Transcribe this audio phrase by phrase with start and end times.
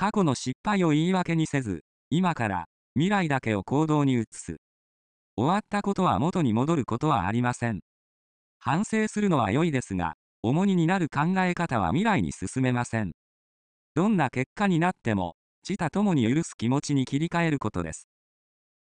[0.00, 2.64] 過去の失敗を言い訳にせず、今から
[2.94, 4.56] 未来だけを行動に移す。
[5.36, 7.80] 終わったことは元に戻ることはありません。
[8.58, 13.12] 反省するのは良いですが、重荷になる考え方は未来に進めません。
[13.94, 15.34] どんな結果になっても、
[15.68, 18.08] 自他共に許す気持ちに切り替えることです。